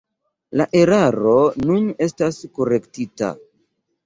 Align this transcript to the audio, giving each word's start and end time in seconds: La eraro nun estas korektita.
La 0.61 0.65
eraro 0.79 1.33
nun 1.67 1.85
estas 2.07 2.41
korektita. 2.57 3.31